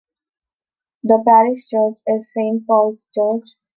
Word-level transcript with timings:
The 1.03 1.21
parish 1.23 1.67
church 1.67 1.97
is 2.07 2.33
Saint 2.33 2.65
Paul's 2.65 3.03
Church. 3.13 3.49